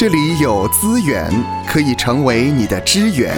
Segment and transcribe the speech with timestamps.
[0.00, 1.30] 这里有资源
[1.66, 3.36] 可以成为你的支援。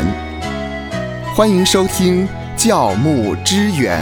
[1.34, 4.00] 欢迎收听教牧支援。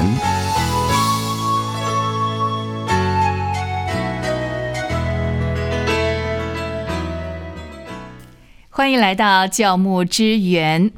[8.69, 10.90] 欢迎来到教牧支援。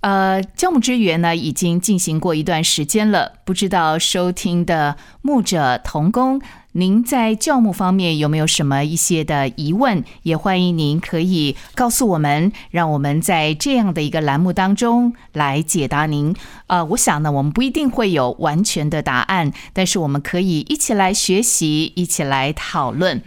[0.00, 6.40] 呃，教牧支援呢已经进行过一段时间了，不知道收听的牧者同工，
[6.78, 10.04] 您在教牧方面有没有什么一些的疑问？
[10.24, 16.36] 也欢迎您可以告诉我们，让我们在这样的一个栏目当中来解答您。
[16.66, 23.22] 呃，我想呢，我们不一定会有完全的答案，但是我们可以一起来学习，一起来讨论。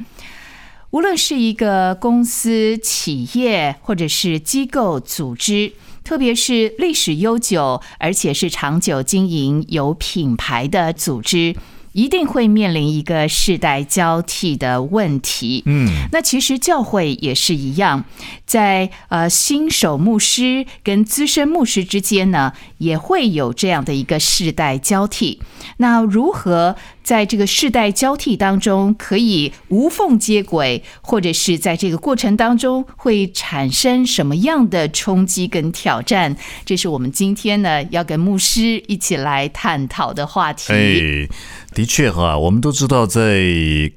[0.92, 5.73] 无论是一个公司、企业，或者是机构、组织，
[6.04, 11.56] 特别是历史悠久而且是长久经营、有品牌的组织，
[11.92, 15.64] 一定会面临一个世代交替的问题。
[15.66, 18.06] 嗯，那其实教会也是一样，
[18.46, 25.42] 在呃新手牧师跟资深牧师之间呢，也会有这样的一个世代交替。
[25.78, 26.76] 那如何
[27.10, 36.38] 在这个世代交替当中可以无缝接轨，或者是在这个过程当中会产生什么样的冲击跟挑战？
[36.66, 40.72] 这是我们今天呢要跟牧师一起来探讨的话题。
[40.72, 41.28] 哎，
[41.74, 43.42] 的确哈，我们都知道，在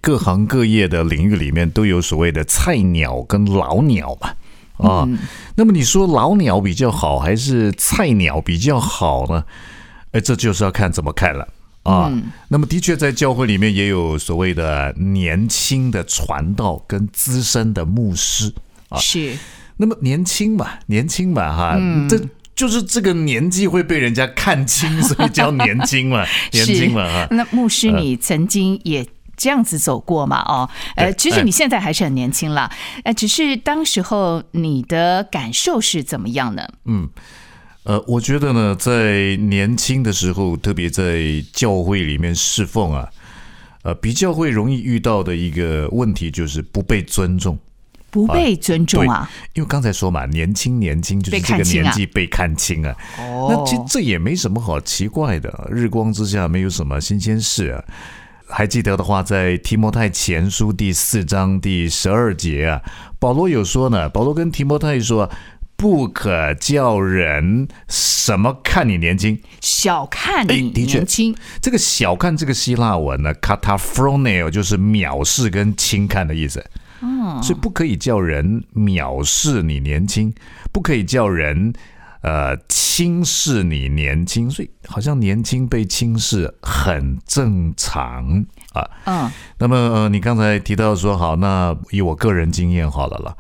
[0.01, 4.31] 各行各业的领域里面，都有所谓的菜鸟跟老鸟嘛。
[4.79, 5.07] 啊，
[5.57, 9.45] 那么你说老鸟比较好，还是菜鸟比较好呢？
[10.13, 11.47] 哎，这就是要看怎么看了。
[11.83, 12.13] 啊，
[12.49, 18.55] 那么的确，在教会里面也有所谓的年轻的传道跟资深的牧师
[18.89, 18.99] 啊。
[18.99, 19.37] 是，
[19.79, 21.77] 那么年轻嘛，年轻嘛，哈，
[22.09, 22.21] 这
[22.55, 27.27] 就是这个年纪会被人家看清，所以叫年轻嘛， 年轻嘛，哈。
[27.33, 29.05] 那牧师，你曾经也
[29.37, 30.41] 这样子走过嘛？
[30.43, 32.71] 哦，呃，其实你现在还是很年轻啦，
[33.03, 36.69] 呃，只是当时候你的感受是怎么样呢？
[36.85, 37.09] 嗯。
[37.85, 43.09] 呃，我觉得呢，在年轻的时候，特别在教会里面侍奉啊，
[43.83, 47.59] 呃，比较会容易遇到的一个问题就是不被尊重，
[48.09, 49.29] 不被尊重啊。
[49.55, 52.95] 因为刚才说嘛，年轻年轻就是这个年纪被看清啊。
[53.19, 57.83] 哦，那其实这也没什么好奇怪的，日光之下没有什么新鲜事啊。
[58.47, 62.81] 还记得的话，在提摩太前书第四章第十二节啊，
[63.19, 65.29] 保罗有说呢，保罗跟提摩太说。
[65.83, 71.35] 不可叫人什么看你年轻，小看你年轻。
[71.61, 76.65] 这个小看这个希腊文呢 c a t a p h r o n e o 就是藐视跟轻看的意思。
[77.01, 80.33] 哦，所以不可以叫人藐视你年轻，
[80.71, 81.73] 不可以叫人
[82.21, 84.49] 呃轻视你年轻。
[84.49, 88.89] 所以好像年轻被轻视很正常啊。
[89.07, 89.29] 嗯，
[89.59, 93.37] 那么呃，你刚才提到说好，那以我个人经验好了了。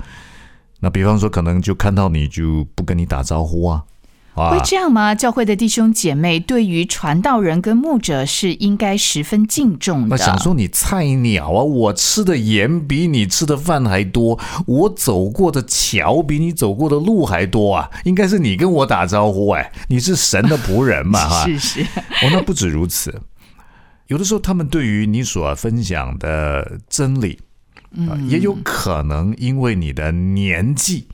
[0.84, 3.84] 那比方说，可能就看到你就不跟你打招呼啊，
[4.34, 5.14] 会这样吗？
[5.14, 10.08] 教会的弟兄姐妹对于传道人跟牧者是应该十分敬重的。
[10.08, 21.44] 那想说你菜鸟啊，我吃的盐比你吃的饭还多，我走过的桥比你走过的路还多啊，应该是你跟我打招呼哎，你是神的仆人嘛 哈？
[21.46, 21.80] 是是。
[21.82, 23.22] 哦，那不止如此，
[24.08, 27.38] 有的时候他们对于你所分享的真理。
[27.94, 31.06] 嗯，也有可能因为你的年纪，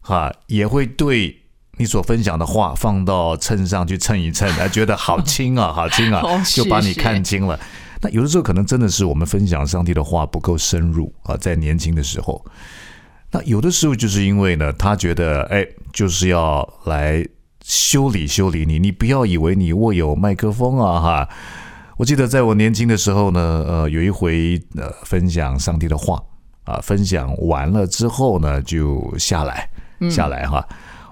[0.00, 1.36] 哈，也会对
[1.76, 7.58] 你所分享的话放到秤上去称一称，啊，觉得好轻啊， 好轻啊，就把你看清了。
[8.02, 12.44] 那有的时候可能真的是我们分享上帝的话不够深入啊，在年轻的时候。
[13.30, 17.24] 那有的时候就是因为呢，他觉得哎，就是要来
[17.62, 21.28] 修理修理你，你不要以为你握有麦克风啊，哈。
[22.00, 26.18] 我记得在我年轻的时候呢，呃，有一回呃分享上帝的话
[26.64, 29.68] 啊，分享完了之后呢，就下来
[30.10, 30.66] 下来哈，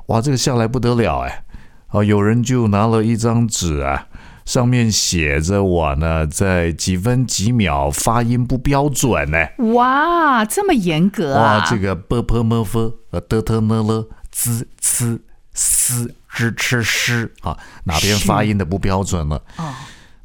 [0.06, 1.44] 哇，这个下来不得了哎，
[1.88, 4.06] 啊，有人就拿了一张纸啊，
[4.46, 15.18] 上面写着我呢在几分几秒发音不标准呢，哇，这么严格啊，哇，这个 b p m f 呃 d t n l z c
[15.52, 17.54] s z ch sh 啊，
[17.84, 19.36] 哪边发音的不标准了？
[19.58, 19.74] 哦。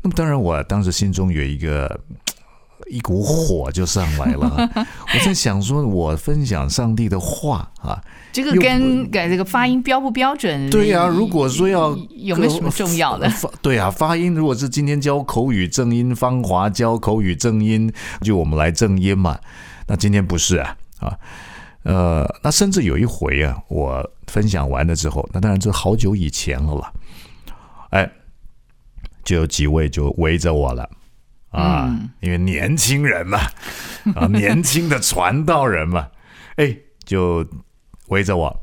[0.04, 2.00] 那么当然，我当时心中有一个
[2.88, 4.70] 一股火就上来了。
[5.16, 8.04] 我在想说，我分享上帝的话啊，
[8.34, 10.70] 这个跟改这个发音标不标准？
[10.70, 13.32] 对呀，如果说要有没有什么重要的？
[13.62, 17.90] 对啊，发音如果是今天教口语正音，芳华教口语正音，
[18.22, 19.40] 就我们来正音嘛。
[19.88, 21.18] 那今天不是啊啊，
[21.84, 26.92] 呃，那甚至有一回啊，我分享完了之后，那当然这好久以前了啦，
[27.92, 28.12] 哎。
[29.24, 30.90] 就有几位就围着我了，
[31.52, 31.90] 啊，
[32.20, 33.40] 因为年轻人嘛，
[34.16, 36.08] 啊， 年轻的传道人嘛，
[36.58, 36.76] 哎，
[37.06, 37.46] 就
[38.08, 38.60] 围着我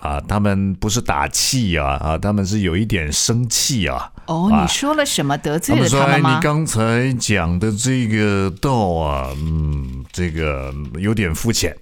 [0.00, 4.12] 啊，他们不是打气啊啊，他们是有一点生气啊。
[4.26, 6.34] 哦，你说了什么得罪了他们吗？
[6.36, 11.76] 你刚才讲的这个道啊，嗯，这个有点肤浅。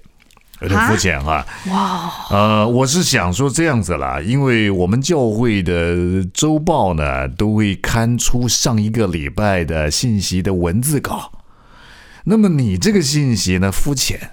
[0.62, 11.32] 有点肤浅哈，哇，呃，我是想说这样子啦，因为我们教会的周报呢，都会刊出上一个礼拜的信息的文字稿。
[12.25, 14.31] 那么你这个信息呢，肤浅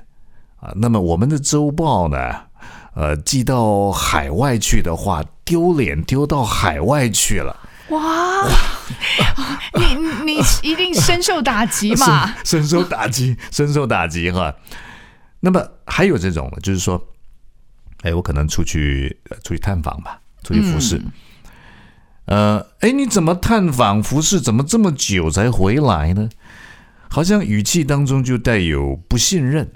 [0.61, 2.17] 啊，那么我们的周报呢，
[2.93, 7.55] 呃，寄到海外去的话，丢脸丢到海外去了。
[7.89, 8.47] 哇，
[9.73, 12.35] 你你一定深受打击嘛？
[12.43, 14.53] 深受打击，深受打击哈。
[15.39, 17.01] 那么还有这种，就是说，
[18.01, 21.01] 哎，我可能出去出去探访吧，出去服侍。
[22.25, 26.29] 呃，哎，你怎么探访服侍，怎么这么久才回来呢？
[27.09, 29.71] 好像语气当中就带有不信任。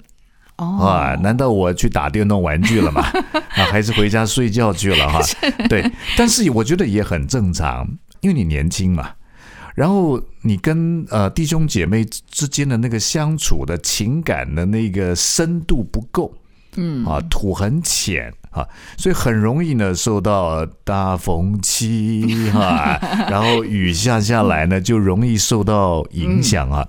[0.56, 3.02] 哦，啊，难道我去打电动玩具了吗？
[3.56, 5.20] 啊，还是回家睡觉去了哈？
[5.68, 9.14] 对，但是我觉得也很正常，因为你年轻嘛。
[9.74, 16.32] 然后你跟呃弟兄姐妹之间的那个相处的情感的那个深度不够，
[16.76, 18.64] 嗯啊土很浅啊，
[18.96, 22.24] 所以很容易呢受到大风期
[22.54, 22.98] 哈，
[23.28, 26.86] 然后雨下下来呢就容易受到影响啊。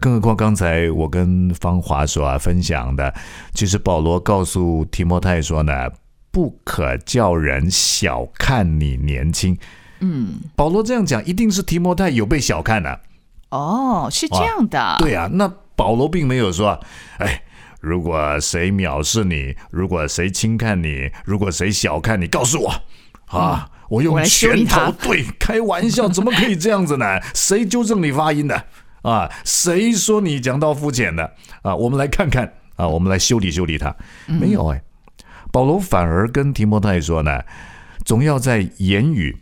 [0.00, 3.14] 更何况刚才我跟芳华所啊分享的，
[3.52, 5.72] 其实保罗告诉提摩太说呢，
[6.32, 9.56] 不可叫人小看你年轻。
[10.00, 12.96] 嗯，保罗这样讲，一定是提摩太有被小看呢。
[13.50, 14.96] 哦，是这样的。
[14.98, 16.78] 对啊，那保罗并没有说，
[17.18, 17.42] 哎，
[17.80, 22.74] 如果谁藐视你，如果谁轻看你，如果谁小看你，告诉我
[23.26, 24.92] 啊，我用拳头。
[25.00, 27.20] 对，开玩笑，怎么可以这样子呢？
[27.34, 28.64] 谁纠正你发音的
[29.02, 29.30] 啊？
[29.44, 31.32] 谁说你讲到肤浅的
[31.62, 31.74] 啊？
[31.74, 33.94] 我们来看看啊，我们来修理修理他。
[34.26, 34.82] 没有哎，
[35.52, 37.40] 保罗反而跟提摩太说呢，
[38.04, 39.36] 总要在言语。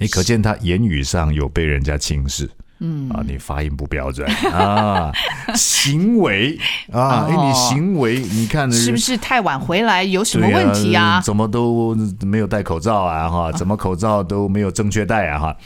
[0.00, 5.12] 你可见他言语上有被人家轻视，嗯啊，你发音不标准啊，
[5.54, 6.58] 行为
[6.90, 11.20] 啊，哎，你行为，你看是不是太晚回来有什么问题啊？
[11.20, 13.28] 怎么都没有戴口罩啊？
[13.28, 15.38] 哈，怎么口罩都没有正确戴啊？
[15.38, 15.56] 哈，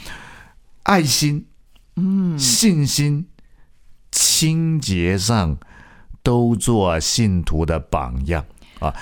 [0.83, 1.45] 爱心，
[1.95, 3.25] 嗯，信心，
[4.11, 5.57] 清洁上
[6.21, 8.43] 都做信徒的榜样
[8.79, 8.93] 啊。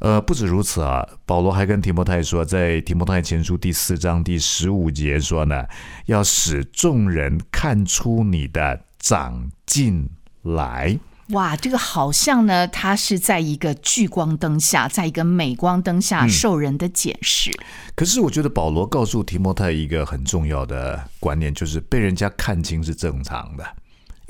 [0.00, 5.66] 呃，不止如此啊，保罗还跟提摩太说，在提摩太前书第四章第十五节说呢，
[6.06, 10.08] 要使众人看出你的长进
[10.42, 10.98] 来。
[11.32, 17.52] 哇，这个好像呢，他是在一个聚光灯下，在一个镁光灯下受人的检视。
[17.94, 23.64] 可是我觉得保罗告诉提摩太一个很重要的观念，就是被人家看清是正常的。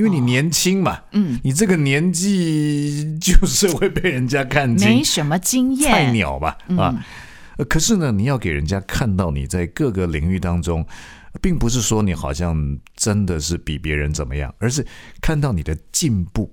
[0.00, 7.04] 因为你年轻嘛，嗯，你这个年纪就是会被人家看清，没什么经验，菜鸟吧，啊，
[7.68, 10.86] 可是呢，你要给人家看到你在各个领域当中，
[11.42, 14.86] 并不是说你好像真的是比别人怎么样，而是
[15.20, 16.50] 看到你的进步，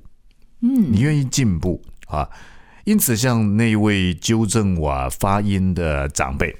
[0.60, 2.28] 嗯，你愿意进步啊，
[2.84, 6.54] 因此像那位纠正我发音的长辈。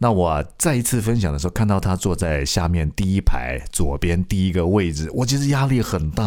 [0.00, 6.26] 那我再一次分享的时候，看到他坐在下面第一排左边第一个位置，我其实压力很大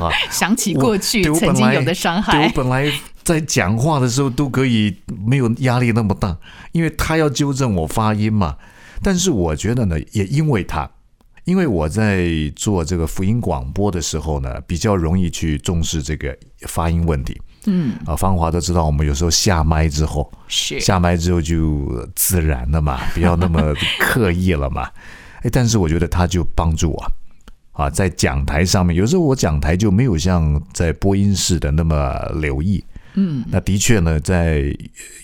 [0.00, 0.10] 啊。
[0.30, 2.90] 想起过去曾经有的伤害，我本来
[3.22, 6.36] 在讲话的时候都可以没有压力那么大，
[6.72, 8.56] 因为他要纠正我发音嘛。
[9.00, 10.90] 但是我觉得呢，也因为他，
[11.44, 17.40] 因为我在做这个福音广播的时候呢，比较容易去重视这个发音问题。
[17.66, 24.88] 嗯啊，芳华都知道，我们有时候下麦之后，是下麦之后就自然了嘛， 不要那么刻意了嘛。
[25.42, 27.12] 哎，但是我觉得他就帮助我
[27.72, 32.84] 啊，在讲台上面，有时候我讲台就没有像在播音室的那么留意。
[33.14, 34.62] 嗯，那的确呢，在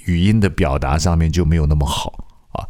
[0.04, 2.12] 语音的表达上面就没有那么好
[2.52, 2.66] 啊，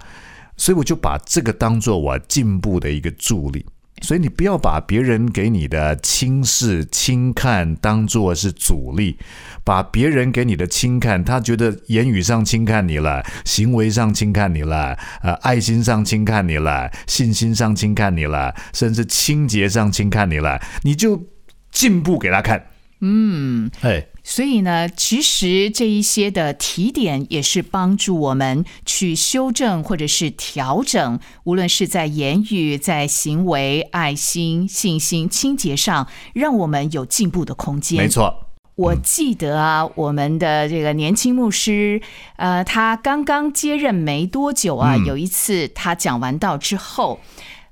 [0.56, 3.66] 所以我就把这个当做我进步的一个助力。
[4.00, 9.18] 所以你不要把别人给你的轻视、轻看当做是阻力，
[9.64, 21.22] 把别人给你的轻看，他觉得言语上轻看你了，行为上轻看你了，呃，爱心上轻看你了，信心上轻看你了，甚至清洁上轻看你了，你就
[21.70, 22.66] 进步给他看。
[23.00, 24.06] 嗯，哎。
[24.30, 37.96] 所以呢，其实这一些的提点也是帮助我们去修正或者是调整，无论是在言语、在行为、爱心、信心、清洁上，让我们有进步的空间。
[37.96, 42.02] 没错，我记得啊，我们的这个年轻牧师，
[42.36, 47.18] 呃，他刚刚接任没多久啊，有一次他讲完道之后。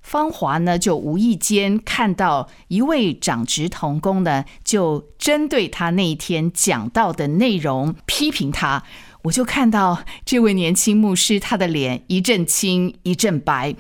[0.07, 8.85] 芳华呢就无意间看到一位长职童工呢，就针对他那一天讲到的内容批评他。
[9.23, 13.75] 我就看到这位年轻牧师，他的脸一阵青一阵白。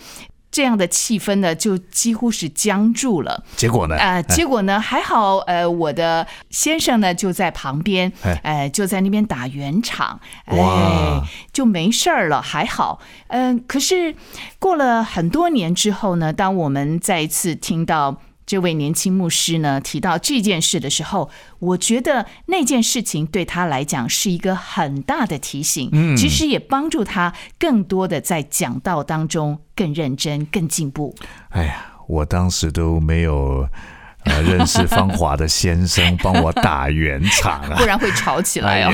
[0.56, 3.44] 这样的气氛呢，就几乎是僵住了。
[3.56, 3.94] 结果呢？
[3.96, 4.80] 呃，结果呢？
[4.80, 8.10] 还好，呃，我的先生呢就在旁边，
[8.42, 11.20] 哎，就在那边打圆场，哎，
[11.52, 13.00] 就没事儿了，还好。
[13.26, 14.14] 嗯，可是
[14.58, 18.16] 过了很多年之后呢，当我们再一次听到。
[18.46, 31.14] 这位年轻牧师呢提到这件事的时候，我觉得那件事情对他来讲是一个很大的提醒，嗯，其实也帮助他更多的在讲道当中更认真、更进步。
[31.48, 33.68] 哎呀，我当时都没有。
[34.26, 38.92] 呃， 认识芳华的先生帮我打圆场啊， 不然会吵起来哦。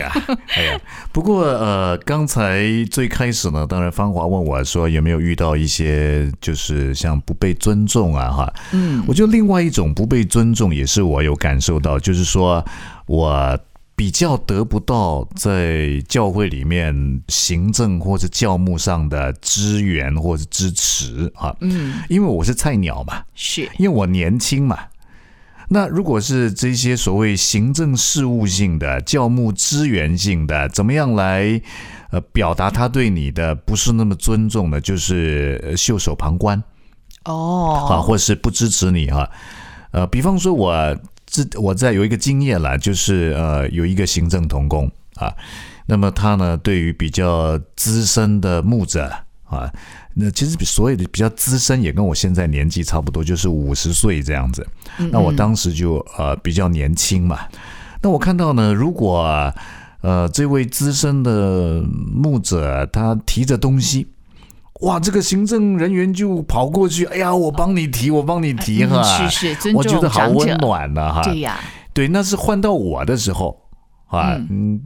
[0.55, 12.65] 哎呀，不过呃，刚才最开始呢，当然芳华问我说有没有遇到一些就是像不被尊重啊，哈，嗯，我觉得另外一种不被尊重也是我有感受到，就是说
[13.07, 13.59] 我
[13.95, 23.69] 比较得不到在教会里面行政或者教牧上的支援或者支持啊，嗯，因为我是菜鸟嘛，是。
[23.79, 24.79] 因为我年轻嘛。
[25.73, 31.59] 那如果是这些所谓行政事务性的、教牧资源性的，怎么样来
[32.11, 34.79] 呃表达他对你的不是那么尊重呢？
[34.79, 36.63] 就是袖手旁观
[37.25, 39.31] 哦，啊，或是不支持你哈。
[39.93, 45.35] 呃，比方说我这我在有一个经验了，就是呃有一个行政同工啊，
[45.87, 49.11] 那么他呢对于比较资深的牧者
[49.53, 49.73] 啊。
[50.15, 54.67] 那其实比所有的比较资深，也跟我现在年纪差不多，就是五十岁这样子。
[55.11, 57.39] 那我当时就呃比较年轻嘛。
[58.03, 59.55] 那我看到呢，如果
[60.03, 64.07] 呃这位资深的牧者他提着东西，
[64.81, 71.23] 哇，这个行政人员就跑过去，哎呀，我帮你提，我帮你提哈，是是，我觉得好温暖的哈。
[71.23, 71.59] 对呀，
[71.95, 73.59] 对，那是换到我的时候
[74.09, 74.83] 啊，嗯。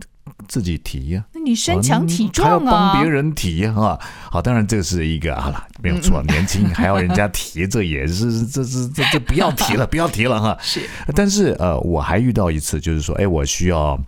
[0.49, 3.99] 自己提呀，那你身强体壮啊，还要帮别人提哈。
[4.31, 10.57] 好，当然这是一个好了，没有错，年轻还要人家提，这也是这这这这不要提了， 不要提了哈。
[10.61, 10.81] 是，
[11.15, 13.99] 但是呃，我还遇到一次，就是说，哎，我需要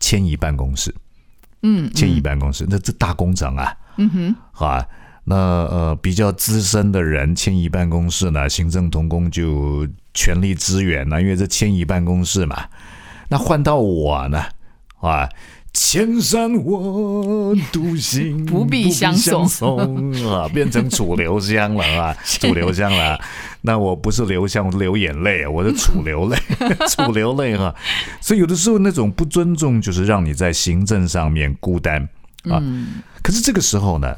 [0.00, 0.94] 迁移办公室，
[1.62, 4.86] 嗯，迁移办公室，那这大工程啊，嗯哼，好啊，
[5.24, 12.64] 那呃比较资深的人迁移办公室呢，行政同工就全力支援呢，因为这迁移办公室嘛，
[13.28, 14.44] 那换到我呢，
[15.00, 15.28] 啊。
[15.74, 19.46] 千山我独行， 不必相送
[20.30, 20.46] 啊！
[20.52, 23.18] 变成楚留香了啊，楚留香了。
[23.62, 26.36] 那我不是留香我流眼泪，我是楚流泪，
[26.90, 27.74] 楚流泪哈。
[28.20, 32.06] 所以有的时候那种不尊重，就是让你在行政上面孤单
[32.44, 32.62] 啊。
[33.22, 34.14] 可是这个时候呢，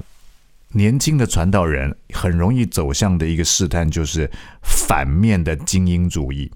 [0.73, 4.29] 年轻的传道人很容易走向的一个试探，就是
[4.63, 6.51] 反面的精英主义。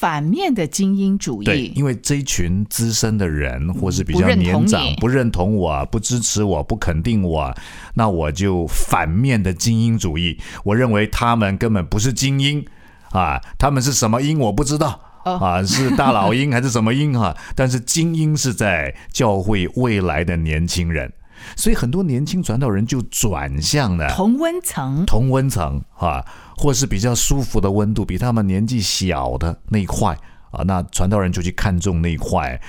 [0.00, 7.54] 反面的精英主义，对，因为这一群资深的人，或是比较年长，不认同我，不支持我，不肯定我，
[7.92, 10.38] 那我就反面的精英主义。
[10.64, 12.64] 我认为他们根本不是精英
[13.10, 17.36] 啊，他们是什么英我不知道啊，是大老鹰还是什么鹰哈？
[17.54, 21.12] 但是精英是在教会未来的年轻人。
[21.56, 26.24] 所以很多年轻传道人就转向了同温层，同温层啊，
[26.56, 30.16] 或是比较舒服的温度，比他们年纪小的那一块
[30.50, 32.60] 啊，那传道人就去看中那一块，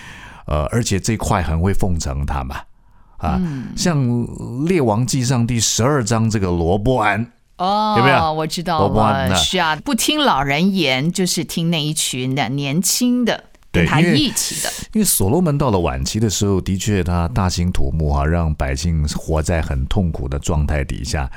[0.46, 2.56] 呃，而且这块很会奉承他们
[3.18, 3.40] 啊，
[3.76, 3.98] 像
[4.68, 8.34] 《列王纪上》第十二章这个罗伯安哦，有没有？
[8.34, 13.46] 我知道，罗伯安是啊，不听老人言，就是听那一群的年轻的。
[13.72, 21.32] 对，他一起的，因为所罗门到了晚期的时候，的确他大兴土木啊，让百姓活在很痛苦的状态底下。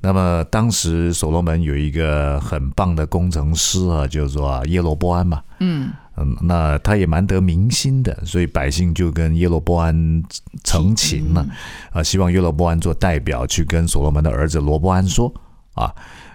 [0.00, 5.90] 那么当时所罗门有一个很棒的工程师啊，叫做耶罗波安嘛，嗯。
[6.18, 10.22] 嗯，那他也蛮得民心的，所以百姓就跟耶罗波安
[10.62, 11.46] 成情了
[11.90, 15.32] 啊，希望耶罗波安做代表去跟所罗门的儿子罗波安说。
[15.72, 15.90] 啊，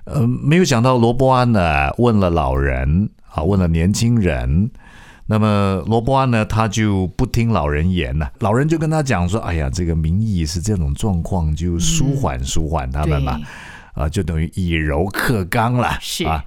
[0.05, 4.71] 呃，没有想到罗波安呢问了老人啊，问了年轻人。
[5.29, 8.31] 那么罗伯安呢，他就不听老人言了。
[8.39, 13.37] 老人就跟他讲说：“哎呀，这个民意是这种状况，就舒缓舒缓他们嘛，
[13.93, 16.41] 啊，就等于以柔克刚了，是啊。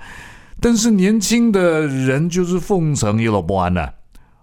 [0.60, 3.86] 但是年轻的人就是奉承耶罗伯安呢，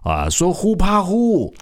[0.02, 1.52] 啊，说呼怕呼，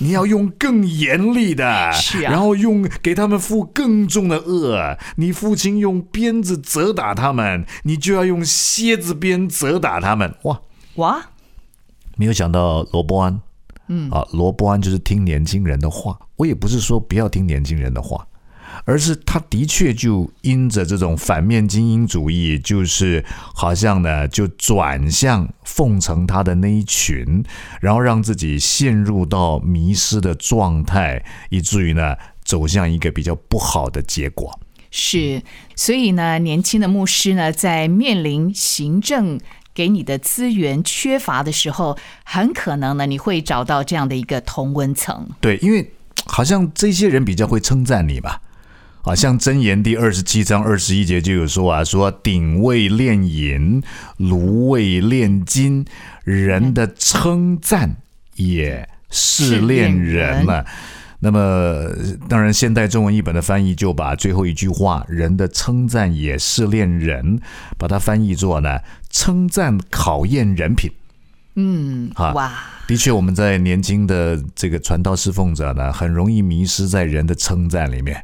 [0.00, 4.98] 你要用更严厉的，是啊，然后用给他们负更重的恶。
[5.16, 10.34] 你父亲用鞭子责打他们，你就要用蝎子鞭责打他们。
[10.42, 10.60] 哇
[10.96, 11.26] 哇！”
[12.16, 13.40] 没有想到罗伯安，
[13.88, 16.18] 嗯啊，罗伯安就是听年轻人的话。
[16.36, 18.26] 我也不是说不要听年轻人的话，
[18.84, 27.44] 而是他的确就因着这种反面精英主义，就是好像呢就转向奉承他的那一群，
[27.80, 34.58] 然后让自己陷入到迷失的状态，以至于呢走向一个比较不好的结果。
[34.90, 35.42] 是，
[35.76, 39.40] 所以呢，年轻的牧师呢，在面临行政
[39.74, 45.28] 给你的资源缺乏的时候，很可能呢，你会找到这样的一个同温层。
[45.40, 45.92] 对，因为
[46.26, 48.40] 好像这些人比较会称赞你吧。
[49.02, 53.82] 啊，像箴言第二十七章二十一节就有说啊，说鼎位炼银，
[54.16, 55.84] 炉位炼金，
[56.22, 57.96] 人的称赞
[58.36, 60.64] 也是炼人了。
[61.20, 61.88] 那么，
[62.28, 67.40] 当然，现代中文译本的翻译就把最后一句话“人的称赞也是恋人”，
[67.78, 68.78] 把它翻译作呢，
[69.14, 70.90] 称赞考验人品。
[71.54, 72.52] 嗯，哇，
[72.88, 78.20] 的确，我们在年轻的这个传道侍奉者呢，很容易迷失在人的称赞里面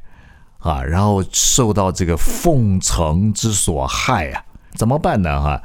[0.59, 4.43] 啊，然后受到这个奉承之所害啊，
[4.75, 5.41] 怎么办呢？
[5.41, 5.63] 哈，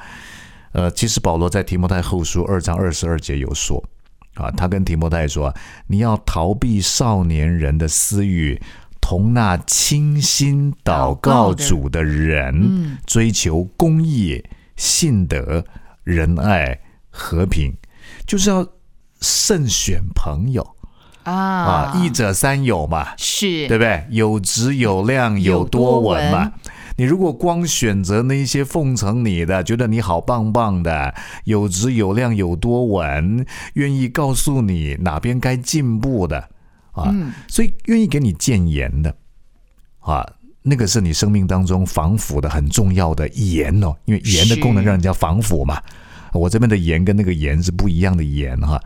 [0.73, 3.83] 呃，其实保罗在提摩太后书二章二十二节有说。
[4.35, 5.55] 啊，他跟提摩太说
[5.87, 8.61] ：“你要逃避少年人的私欲，
[8.99, 14.43] 同那清心祷告主的人，追求公义、
[14.75, 15.63] 信德、
[16.03, 16.79] 仁爱、
[17.09, 17.73] 和平，
[18.25, 18.67] 就是要
[19.21, 20.75] 慎选朋友
[21.23, 21.33] 啊！
[21.33, 24.05] 啊，一者三有嘛，是对不对？
[24.09, 26.53] 有质有量有多闻嘛。”
[26.97, 31.13] 你如果光选择那一些奉承你的，觉得你好棒棒的，
[31.43, 36.49] 有质有量有多稳，愿意告诉你哪边该进步的
[36.93, 37.13] 啊，
[37.49, 39.13] 所以愿意给你谏言的
[39.99, 40.25] 啊，
[40.65, 45.81] 那个是你生命当中防腐的很重要的盐哦，因为盐的功能让人家防腐嘛。
[46.33, 48.81] 我这边的盐跟那个盐是不一样的盐哈，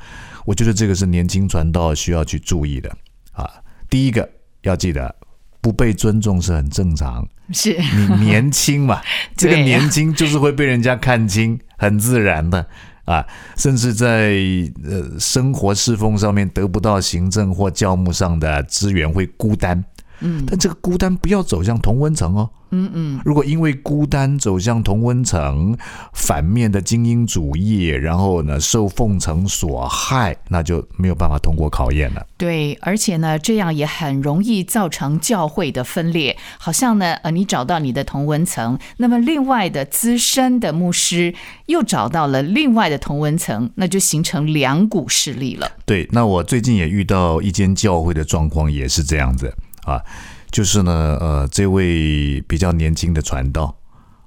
[0.46, 2.96] 我觉得这个是年轻传道需要去注意的
[3.32, 3.50] 啊。
[3.90, 4.30] 第一个
[4.64, 5.16] 要记得。
[5.62, 9.02] 不被尊重是很正常，是你年轻嘛？
[9.36, 12.66] 这个年轻就是会被人家看清，很自然的
[13.04, 13.28] 啊。
[13.58, 14.38] 甚至在
[14.86, 19.84] 呃生活侍奉上面得不到行政或教牧上的资源，会孤单。
[20.22, 22.50] 嗯，但这个孤单不要走向同温层哦。
[22.72, 25.76] 嗯嗯，如果因为孤单走向同温层，
[26.14, 32.24] 反面的精英主义，然后呢受奉承所害，那就没有办法通过考验了。
[32.38, 36.38] 对，而且呢，这样也很容易造成教会的分裂。
[36.60, 41.34] 好像呢，呃，你找到你的同温层，那么另外的资深的牧师
[41.66, 45.72] 又找到了另外的同温层，那就形成两股势力了。
[45.86, 49.52] 对，那我最近也遇到一间教会的状况，也是这样子。
[49.90, 50.04] 啊，
[50.52, 53.76] 就是呢，呃，这位比较年轻的传道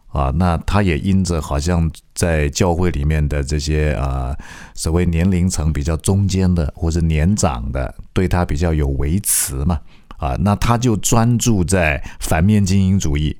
[0.08, 4.36] 啊，那他也因着好像在教会里面的这些啊，
[4.74, 9.80] 所谓年龄层比较中间的或者年长的，对他比较有维持嘛，
[10.18, 13.34] 啊，那他就专注在反面精英主义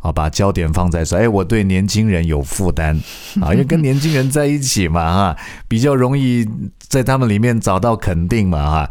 [0.00, 2.94] 啊，把焦点放在说，哎，我对年轻人有负担
[3.40, 8.90] 啊，因为跟年轻人在一起嘛，哈，比较容易在他们里面找到肯定嘛，哈。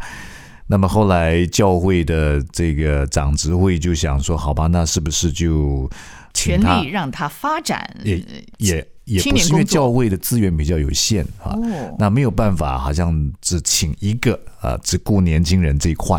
[0.72, 5.86] 那么后来教会的这个长执会就想说，好吧，那是不是就
[6.32, 7.94] 全力让他发展？
[8.02, 8.24] 也
[8.56, 11.54] 也也不是因为教会的资源比较有限啊，
[11.98, 14.32] 那没有办法，好像只请一个
[14.62, 16.18] 啊，只顾年轻人这一块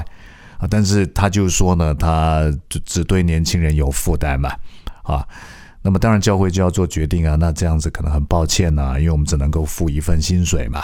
[0.59, 0.67] 啊。
[0.69, 4.55] 但是他就说呢，他只只对年轻人有负担嘛
[5.01, 5.27] 啊。
[5.81, 10.83] 那么当然教会就要做决定啊，那这样子可能很抱歉呐，因为我们只能够付一份薪水嘛。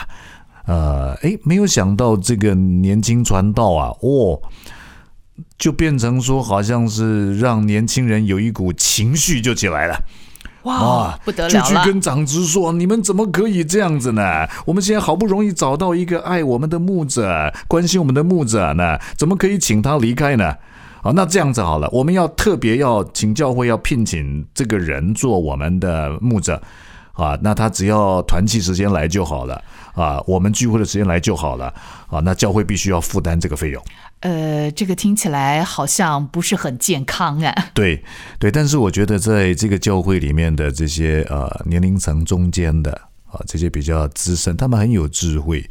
[0.70, 4.40] 呃，哎，没有想到这个年轻传道啊，哦，
[5.58, 10.00] 就变成说好像是让年轻人有一股情绪就起来了，
[10.66, 14.48] 哇，不得了就去跟长子说，你们怎么可以这样子呢？
[14.64, 20.54] 我们现在好不容易找到一个爱我们的牧者，关心我们的牧者呢，怎么可以请他离开呢？
[21.02, 26.62] 好，那这样子好了，我们要特别要请教会要聘请这个人做我们的牧者。
[27.14, 29.62] 啊，那他只要团契时间来就好了
[29.94, 31.74] 啊，我们聚会的时间来就好了
[32.08, 33.84] 啊，那教会必须要负担这个费用。
[34.22, 37.54] 呃，这个听起来好像不是很健康啊。
[37.74, 38.04] 对
[38.38, 42.92] 对，但是我觉得在这个教会里面的这些呃年龄层中间的
[43.32, 45.64] 啊，这些比较资深，他们很有智慧，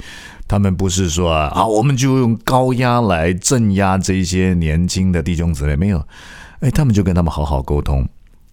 [0.47, 6.03] 他们不是说啊，我们就用高压来镇压这些年轻的弟兄姊妹，没有，
[6.61, 8.09] 哎，他们就跟他们好好沟通。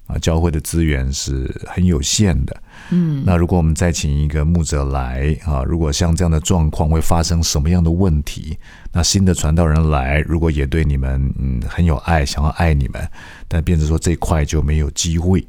[0.07, 2.61] 啊，教会的资源是很有限的。
[2.91, 8.57] 嗯，那如果我们再请一个牧者来啊，如果像这样的状况会发生什么样的问题？
[8.91, 13.09] 那新的传道人来，如果也对你们嗯很有爱，想要爱你们，
[13.47, 15.45] 但变成说这块就没有机会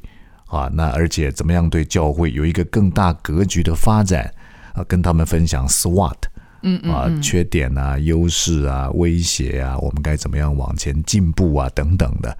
[0.46, 0.70] 啊。
[0.72, 4.32] 那而且怎么样对教会有一个更大格局的发展
[4.72, 4.82] 啊？
[4.88, 6.16] 跟他们分享 SWOT
[6.62, 12.36] 嗯嗯啊，缺点啊、优势啊、威胁啊，我们该怎么样往前进步啊，等等的。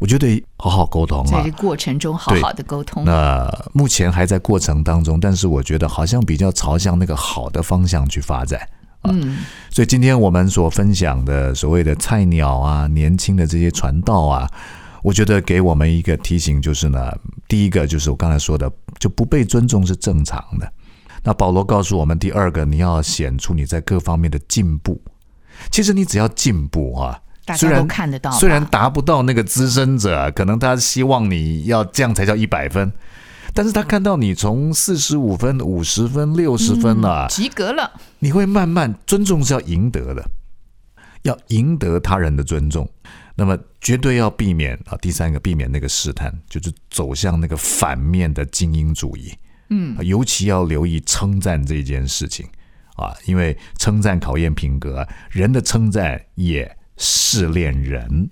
[0.00, 3.04] 我觉得好好沟通啊，在这过程中好好的沟通。
[3.04, 8.60] 那目前还在过程当中，但是我觉得好像比较朝向那个好的方向去发展。
[9.04, 9.38] 嗯，
[9.70, 14.50] 所以今天我们所分享的所谓的菜鸟啊、年轻的这些传道啊，
[15.02, 17.12] 我觉得给我们一个提醒，就是呢，
[17.46, 20.72] 第一个就是我刚才说的，就不被尊重是正常的。
[21.22, 25.00] 那保罗告诉我们，第二个，你要显出你在各方面的进步。
[25.70, 27.20] 其实你只要进步啊，
[27.56, 32.90] 虽然看得到，虽然达不到那个资深者，可能他希望你要这样才叫一百分。
[33.52, 40.28] 但是他看到你从四十五分、五十分、六十分了，及格了，你会慢慢尊重是要赢得的，
[41.22, 42.88] 要赢得他人的尊重，
[43.36, 44.98] 那么绝对要避免啊。
[45.00, 49.32] 第三个，避免那个试探，就是走向那个反面的精英主义。
[49.70, 52.44] 嗯，尤其要留意称赞这件事情
[52.96, 58.30] 啊，因为称赞考验品格，人的称赞也试炼人。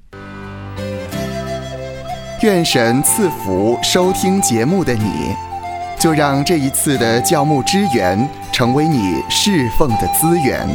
[2.43, 5.35] 愿神赐福收听节目的你，
[5.99, 10.67] 就让这一次的教牧支援成为你侍奉的资源。